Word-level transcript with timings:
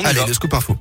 on 0.00 0.04
Allez, 0.04 0.20
le 0.26 0.34
scoop 0.34 0.54
info. 0.54 0.76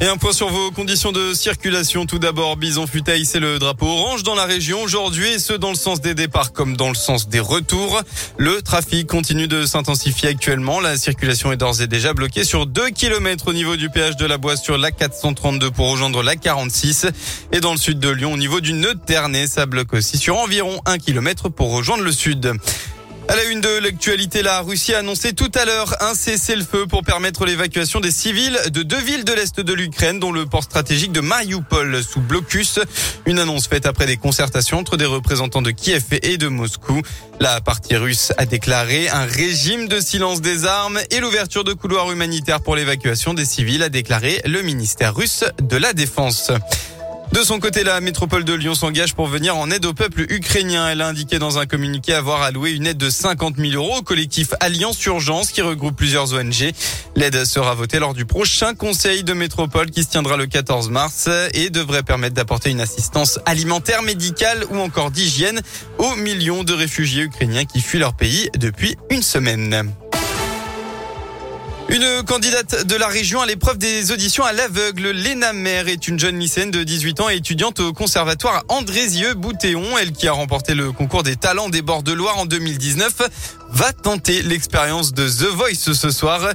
Et 0.00 0.06
un 0.06 0.16
point 0.16 0.32
sur 0.32 0.48
vos 0.48 0.72
conditions 0.72 1.12
de 1.12 1.32
circulation. 1.32 2.06
Tout 2.06 2.18
d'abord, 2.18 2.56
Bison 2.56 2.88
Futaï, 2.88 3.24
c'est 3.24 3.38
le 3.38 3.60
drapeau 3.60 3.86
orange 3.86 4.24
dans 4.24 4.34
la 4.34 4.46
région 4.46 4.82
aujourd'hui 4.82 5.28
et 5.28 5.38
ce 5.38 5.52
dans 5.52 5.68
le 5.68 5.76
sens 5.76 6.00
des 6.00 6.14
départs 6.14 6.52
comme 6.52 6.76
dans 6.76 6.88
le 6.88 6.96
sens 6.96 7.28
des 7.28 7.38
retours. 7.38 8.02
Le 8.36 8.62
trafic 8.62 9.06
continue 9.06 9.46
de 9.46 9.64
s'intensifier 9.64 10.30
actuellement. 10.30 10.80
La 10.80 10.96
circulation 10.96 11.52
est 11.52 11.56
d'ores 11.56 11.82
et 11.82 11.86
déjà 11.86 12.14
bloquée 12.14 12.42
sur 12.42 12.66
2 12.66 12.90
km 12.90 13.46
au 13.46 13.52
niveau 13.52 13.76
du 13.76 13.90
péage 13.90 14.16
de 14.16 14.26
la 14.26 14.38
Boisse 14.38 14.64
sur 14.64 14.76
la 14.76 14.90
432 14.90 15.70
pour 15.70 15.92
rejoindre 15.92 16.24
la 16.24 16.34
46. 16.34 17.06
Et 17.52 17.60
dans 17.60 17.70
le 17.70 17.78
sud 17.78 18.00
de 18.00 18.08
Lyon, 18.08 18.32
au 18.32 18.38
niveau 18.38 18.60
du 18.60 18.72
nœud 18.72 18.96
Ternay, 19.06 19.46
ça 19.46 19.66
bloque 19.66 19.92
aussi 19.92 20.18
sur 20.18 20.36
environ 20.36 20.80
1 20.84 20.98
km 20.98 21.48
pour 21.48 21.72
rejoindre 21.72 22.02
le 22.02 22.10
sud. 22.10 22.52
À 23.28 23.36
la 23.36 23.44
une 23.44 23.60
de 23.60 23.78
l'actualité, 23.78 24.42
la 24.42 24.60
Russie 24.60 24.92
a 24.94 24.98
annoncé 24.98 25.32
tout 25.32 25.50
à 25.54 25.64
l'heure 25.64 25.94
un 26.00 26.14
cessez-le-feu 26.14 26.86
pour 26.86 27.02
permettre 27.02 27.46
l'évacuation 27.46 28.00
des 28.00 28.10
civils 28.10 28.58
de 28.70 28.82
deux 28.82 29.00
villes 29.00 29.24
de 29.24 29.32
l'Est 29.32 29.60
de 29.60 29.72
l'Ukraine, 29.72 30.18
dont 30.18 30.32
le 30.32 30.44
port 30.44 30.64
stratégique 30.64 31.12
de 31.12 31.20
Mariupol 31.20 32.02
sous 32.02 32.20
blocus. 32.20 32.80
Une 33.24 33.38
annonce 33.38 33.68
faite 33.68 33.86
après 33.86 34.06
des 34.06 34.16
concertations 34.16 34.78
entre 34.78 34.96
des 34.96 35.06
représentants 35.06 35.62
de 35.62 35.70
Kiev 35.70 36.04
et 36.22 36.36
de 36.36 36.48
Moscou. 36.48 37.00
La 37.40 37.60
partie 37.60 37.96
russe 37.96 38.32
a 38.38 38.44
déclaré 38.44 39.08
un 39.08 39.24
régime 39.24 39.88
de 39.88 40.00
silence 40.00 40.40
des 40.40 40.66
armes 40.66 41.00
et 41.10 41.20
l'ouverture 41.20 41.64
de 41.64 41.72
couloirs 41.72 42.10
humanitaires 42.10 42.60
pour 42.60 42.76
l'évacuation 42.76 43.34
des 43.34 43.44
civils, 43.44 43.82
a 43.82 43.88
déclaré 43.88 44.42
le 44.44 44.62
ministère 44.62 45.14
russe 45.14 45.44
de 45.62 45.76
la 45.76 45.92
Défense. 45.92 46.50
De 47.32 47.42
son 47.42 47.60
côté, 47.60 47.82
la 47.82 48.02
métropole 48.02 48.44
de 48.44 48.52
Lyon 48.52 48.74
s'engage 48.74 49.14
pour 49.14 49.26
venir 49.26 49.56
en 49.56 49.70
aide 49.70 49.86
au 49.86 49.94
peuple 49.94 50.26
ukrainien. 50.28 50.90
Elle 50.90 51.00
a 51.00 51.08
indiqué 51.08 51.38
dans 51.38 51.58
un 51.58 51.64
communiqué 51.64 52.12
avoir 52.12 52.42
alloué 52.42 52.72
une 52.72 52.86
aide 52.86 52.98
de 52.98 53.08
50 53.08 53.56
000 53.56 53.72
euros 53.72 54.00
au 54.00 54.02
collectif 54.02 54.48
Alliance 54.60 55.02
Urgence 55.06 55.50
qui 55.50 55.62
regroupe 55.62 55.96
plusieurs 55.96 56.34
ONG. 56.34 56.72
L'aide 57.16 57.46
sera 57.46 57.74
votée 57.74 57.98
lors 58.00 58.12
du 58.12 58.26
prochain 58.26 58.74
conseil 58.74 59.24
de 59.24 59.32
métropole 59.32 59.90
qui 59.90 60.02
se 60.02 60.10
tiendra 60.10 60.36
le 60.36 60.46
14 60.46 60.90
mars 60.90 61.30
et 61.54 61.70
devrait 61.70 62.02
permettre 62.02 62.34
d'apporter 62.34 62.68
une 62.68 62.82
assistance 62.82 63.40
alimentaire, 63.46 64.02
médicale 64.02 64.66
ou 64.70 64.76
encore 64.76 65.10
d'hygiène 65.10 65.62
aux 65.96 66.14
millions 66.16 66.64
de 66.64 66.74
réfugiés 66.74 67.22
ukrainiens 67.22 67.64
qui 67.64 67.80
fuient 67.80 67.98
leur 67.98 68.14
pays 68.14 68.50
depuis 68.58 68.94
une 69.10 69.22
semaine. 69.22 69.90
Une 71.88 72.22
candidate 72.22 72.86
de 72.86 72.96
la 72.96 73.08
région 73.08 73.40
à 73.40 73.46
l'épreuve 73.46 73.76
des 73.76 74.12
auditions 74.12 74.44
à 74.44 74.52
l'aveugle, 74.52 75.10
Léna 75.10 75.52
Mer, 75.52 75.88
est 75.88 76.08
une 76.08 76.18
jeune 76.18 76.38
lycéenne 76.38 76.70
de 76.70 76.82
18 76.82 77.20
ans 77.20 77.28
et 77.28 77.36
étudiante 77.36 77.80
au 77.80 77.92
conservatoire 77.92 78.64
Andrézieux-Boutéon. 78.68 79.98
Elle 80.00 80.12
qui 80.12 80.28
a 80.28 80.32
remporté 80.32 80.74
le 80.74 80.92
concours 80.92 81.22
des 81.22 81.36
talents 81.36 81.68
des 81.68 81.82
bords 81.82 82.02
de 82.02 82.12
Loire 82.12 82.38
en 82.38 82.46
2019 82.46 83.22
va 83.70 83.92
tenter 83.92 84.42
l'expérience 84.42 85.12
de 85.12 85.28
The 85.28 85.54
Voice 85.54 85.92
ce 85.92 86.10
soir. 86.10 86.52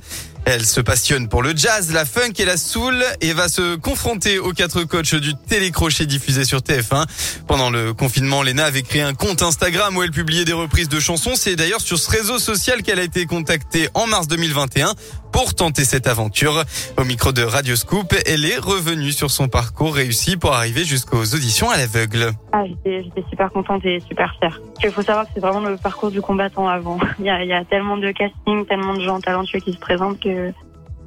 Elle 0.50 0.66
se 0.66 0.80
passionne 0.80 1.28
pour 1.28 1.44
le 1.44 1.54
jazz, 1.54 1.92
la 1.92 2.06
funk 2.06 2.32
et 2.38 2.46
la 2.46 2.56
soul 2.56 3.04
et 3.20 3.34
va 3.34 3.50
se 3.50 3.76
confronter 3.76 4.40
aux 4.40 4.54
quatre 4.54 4.86
coachs 4.86 5.14
du 5.14 5.36
télécrochet 5.36 6.06
diffusé 6.06 6.46
sur 6.46 6.60
TF1. 6.60 7.06
Pendant 7.48 7.70
le 7.70 7.94
confinement, 7.94 8.44
Lena 8.44 8.64
avait 8.64 8.82
créé 8.82 9.02
un 9.02 9.14
compte 9.14 9.42
Instagram 9.42 9.98
où 9.98 10.04
elle 10.04 10.12
publiait 10.12 10.46
des 10.46 10.54
reprises 10.54 10.88
de 10.88 11.02
chansons. 11.02 11.34
C'est 11.36 11.58
d'ailleurs 11.58 11.82
sur 11.82 12.00
ce 12.00 12.10
réseau 12.10 12.40
social 12.40 12.82
qu'elle 12.82 13.00
a 13.00 13.04
été 13.04 13.26
contactée 13.26 13.90
en 13.94 14.08
mars 14.08 14.30
2021 14.30 14.94
pour 15.32 15.54
tenter 15.54 15.84
cette 15.84 16.08
aventure. 16.08 16.64
Au 16.98 17.04
micro 17.04 17.32
de 17.32 17.44
Radio 17.44 17.76
Scoop, 17.76 18.14
elle 18.26 18.46
est 18.46 18.58
revenue 18.58 19.12
sur 19.12 19.32
son 19.32 19.48
parcours 19.48 19.96
réussi 19.96 20.38
pour 20.38 20.54
arriver 20.54 20.84
jusqu'aux 20.84 21.24
auditions 21.24 21.70
à 21.70 21.78
l'aveugle. 21.78 22.32
Ah, 22.52 22.64
j'étais, 22.66 23.04
super 23.30 23.52
contente 23.52 23.86
et 23.86 24.00
super 24.02 24.36
fière. 24.40 24.60
Il 24.84 24.92
faut 24.92 25.02
savoir 25.02 25.26
que 25.26 25.32
c'est 25.34 25.40
vraiment 25.40 25.62
le 25.62 25.78
parcours 25.78 26.12
du 26.12 26.22
combattant 26.22 26.68
avant. 26.68 26.98
Il 27.20 27.26
y 27.26 27.30
a, 27.30 27.66
tellement 27.66 27.98
de 27.98 28.12
castings, 28.12 28.66
tellement 28.66 28.96
de 28.96 29.02
gens 29.02 29.20
talentueux 29.20 29.60
qui 29.60 29.74
se 29.74 29.80
présentent 29.80 30.20
que 30.20 30.52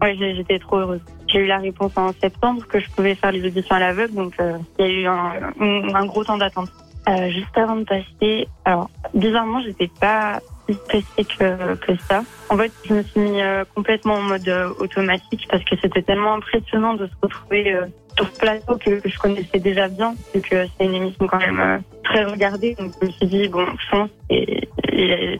ouais, 0.02 0.16
j'étais 0.18 0.58
trop 0.58 0.78
heureuse. 0.78 1.00
J'ai 1.28 1.40
eu 1.40 1.46
la 1.46 1.58
réponse 1.58 1.92
en 1.96 2.12
septembre 2.20 2.66
que 2.66 2.80
je 2.80 2.88
pouvais 2.90 3.14
faire 3.14 3.32
les 3.32 3.44
auditions 3.46 3.77
à 3.77 3.78
l'aveugle, 3.78 4.14
donc 4.14 4.34
euh, 4.40 4.58
il 4.78 4.84
y 4.84 4.88
a 4.88 4.90
eu 4.90 5.06
un 5.06 6.06
gros 6.06 6.24
temps 6.24 6.38
d'attente. 6.38 6.70
Euh, 7.08 7.30
juste 7.30 7.56
avant 7.56 7.77
de 7.77 7.84
passer, 7.84 8.46
alors 8.64 8.90
bizarrement, 9.14 9.62
j'étais 9.62 9.90
pas 10.00 10.40
si 10.70 10.79
stressée 10.85 11.25
que, 11.39 11.97
ça. 12.08 12.23
En 12.48 12.57
fait, 12.57 12.73
je 12.89 12.95
me 12.95 13.03
suis 13.03 13.20
mis 13.20 13.41
euh, 13.41 13.64
complètement 13.75 14.14
en 14.14 14.23
mode 14.23 14.48
euh, 14.48 14.70
automatique 14.79 15.47
parce 15.51 15.64
que 15.64 15.77
c'était 15.81 16.03
tellement 16.03 16.35
impressionnant 16.35 16.95
de 16.95 17.07
se 17.07 17.13
retrouver 17.23 17.73
euh, 17.75 17.86
sur 18.17 18.27
ce 18.27 18.39
plateau 18.39 18.77
que, 18.77 19.01
je 19.05 19.19
connaissais 19.19 19.58
déjà 19.58 19.89
bien, 19.89 20.14
vu 20.35 20.41
que 20.41 20.67
c'est 20.79 20.85
une 20.85 20.95
émission 20.95 21.27
quand 21.27 21.39
même 21.39 21.83
très 22.05 22.25
regardée. 22.25 22.75
Donc 22.75 22.92
je 23.01 23.07
me 23.07 23.13
suis 23.13 23.27
dit, 23.27 23.48
bon, 23.48 23.67
chance, 23.91 24.11
et 24.29 24.69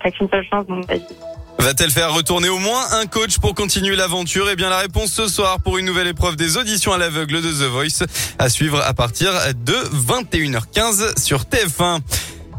t'as 0.03 0.11
qu'une 0.11 0.29
seule 0.29 0.45
chance, 0.45 0.67
donc 0.67 0.87
vas-y. 0.87 1.07
Va-t-elle 1.59 1.91
faire 1.91 2.15
retourner 2.15 2.49
au 2.49 2.59
moins 2.59 2.81
un 2.93 3.07
coach 3.07 3.39
pour 3.39 3.55
continuer 3.55 3.95
l'aventure? 3.95 4.49
Eh 4.51 4.57
bien, 4.57 4.71
la 4.71 4.79
réponse 4.79 5.13
ce 5.13 5.29
soir 5.29 5.59
pour 5.63 5.77
une 5.77 5.85
nouvelle 5.85 6.07
épreuve 6.07 6.35
des 6.35 6.57
auditions 6.57 6.95
à 6.95 6.99
l'aveugle 6.99 7.43
de 7.43 7.51
The 7.51 7.71
Voice 7.71 8.07
à 8.39 8.49
suivre 8.49 8.81
à 8.83 8.95
partir 8.95 9.31
de 9.55 9.75
21h15 9.75 11.23
sur 11.23 11.43
TF1. 11.43 12.01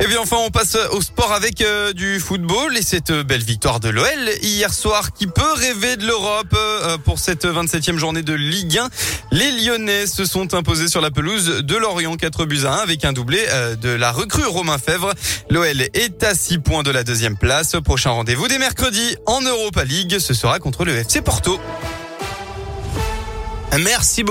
Et 0.04 0.08
bien 0.08 0.20
enfin, 0.20 0.38
on 0.40 0.50
passe 0.50 0.76
au 0.94 1.02
sport 1.04 1.32
avec 1.32 1.62
euh, 1.62 1.94
du 1.94 2.20
football 2.20 2.76
et 2.76 2.82
cette 2.82 3.12
belle 3.12 3.44
victoire 3.44 3.80
de 3.80 3.88
l'OL 3.90 4.08
hier 4.42 4.74
soir 4.74 5.14
qui 5.14 5.28
peut 5.28 5.54
rêver 5.54 5.96
de 5.96 6.08
l'Europe 6.08 6.56
euh, 6.56 6.98
pour 6.98 7.20
cette 7.20 7.46
27e 7.46 7.98
journée 7.98 8.24
de 8.24 8.34
Ligue 8.34 8.80
1. 8.80 8.90
Les 9.32 9.52
Lyonnais 9.52 10.08
se 10.08 10.26
sont 10.26 10.56
imposés 10.56 10.88
sur 10.88 11.02
la 11.02 11.12
pelouse 11.12 11.62
de 11.64 11.76
Lorient 11.76 12.16
4 12.16 12.46
buts 12.46 12.66
à 12.66 12.74
1 12.74 12.78
avec 12.78 13.06
un 13.06 13.14
doublé 13.14 13.46
euh, 13.50 13.76
de 13.76 13.90
la 13.90 14.12
recrue 14.12 14.46
Romain 14.46 14.80
Fèvre. 14.80 15.14
L'OL 15.52 15.82
est 15.94 16.24
à 16.24 16.34
6 16.34 16.58
points 16.58 16.82
de 16.82 16.90
la 16.90 17.04
deuxième 17.04 17.38
place. 17.38 17.76
Prochain 17.86 18.10
rendez-vous 18.10 18.48
dès 18.48 18.58
mercredi 18.58 19.16
en 19.28 19.42
Europa 19.42 19.84
League, 19.84 20.18
ce 20.18 20.34
sera 20.34 20.58
contre 20.58 20.84
le 20.84 20.96
FC 20.96 21.22
Porto. 21.22 21.60
Merci 23.80 24.24
beaucoup. 24.24 24.30